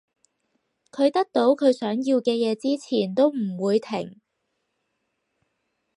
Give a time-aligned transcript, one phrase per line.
[0.89, 4.19] 佢得到佢想要嘅嘢之前都唔會停